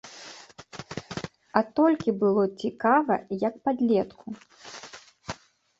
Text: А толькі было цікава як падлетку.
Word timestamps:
А 1.61 1.63
толькі 1.81 2.09
было 2.23 2.43
цікава 2.65 3.13
як 3.47 3.55
падлетку. 3.69 4.27